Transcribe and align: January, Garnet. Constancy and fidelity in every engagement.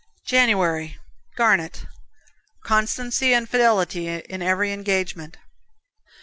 January, 0.25 0.97
Garnet. 1.35 1.85
Constancy 2.63 3.35
and 3.35 3.47
fidelity 3.47 4.07
in 4.07 4.41
every 4.41 4.73
engagement. 4.73 5.37